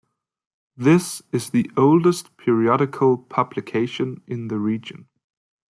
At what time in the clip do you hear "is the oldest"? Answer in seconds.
1.31-2.35